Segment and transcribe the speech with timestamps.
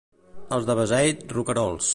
[0.57, 1.89] Els de Beseit, roquerols.